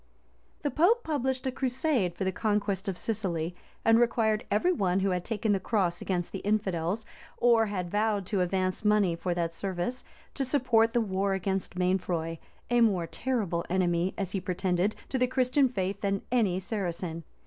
The 0.63 0.71
pope 0.71 1.03
published 1.03 1.45
a 1.45 1.51
crusade 1.51 2.15
for 2.15 2.23
the 2.23 2.31
conquest 2.31 2.87
of 2.87 2.97
Sicily; 2.97 3.55
and 3.85 3.99
required 3.99 4.43
every 4.49 4.71
one 4.73 5.01
who 5.01 5.11
had 5.11 5.23
taken 5.23 5.51
the 5.51 5.59
cross 5.59 6.01
against 6.01 6.31
the 6.31 6.39
infidels, 6.39 7.05
or 7.37 7.67
had 7.67 7.91
vowed 7.91 8.25
to 8.25 8.41
advance 8.41 8.83
money 8.83 9.15
for 9.15 9.35
that 9.35 9.53
service, 9.53 10.03
to 10.33 10.43
support 10.43 10.93
the 10.93 11.01
war 11.01 11.35
against 11.35 11.75
Mainfroy, 11.77 12.39
a 12.71 12.81
more 12.81 13.05
terrible 13.05 13.63
enemy, 13.69 14.15
as 14.17 14.31
he 14.31 14.41
pretended, 14.41 14.95
to 15.09 15.19
the 15.19 15.27
Christian 15.27 15.69
faith 15.69 16.01
than 16.01 16.23
any 16.31 16.59
Saracen. 16.59 17.23